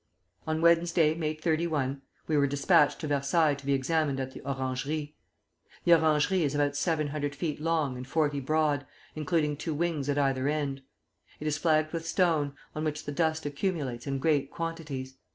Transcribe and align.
"On 0.47 0.63
Wednesday, 0.63 1.13
May 1.13 1.35
31, 1.35 2.01
we 2.25 2.35
were 2.35 2.47
despatched 2.47 2.97
to 3.01 3.07
Versailles 3.07 3.53
to 3.53 3.65
be 3.67 3.75
examined 3.75 4.19
at 4.19 4.31
the 4.31 4.41
orangerie. 4.43 5.13
The 5.83 5.93
orangerie 5.93 6.41
is 6.41 6.55
about 6.55 6.75
seven 6.75 7.09
hundred 7.09 7.35
feet 7.35 7.61
long 7.61 7.95
and 7.97 8.07
forty 8.07 8.39
broad, 8.39 8.87
including 9.13 9.55
two 9.57 9.75
wings 9.75 10.09
at 10.09 10.17
either 10.17 10.47
end. 10.47 10.81
It 11.39 11.45
is 11.45 11.59
flagged 11.59 11.93
with 11.93 12.07
stone, 12.07 12.55
on 12.73 12.83
which 12.83 13.05
the 13.05 13.11
dust 13.11 13.45
accumulates 13.45 14.07
in 14.07 14.17
great 14.17 14.49
quantities. 14.49 15.17